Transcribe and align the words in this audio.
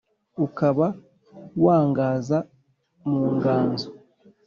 Ukaba 0.45 0.87
wanganza 1.63 2.37
mu 3.09 3.21
nganzo 3.35 3.87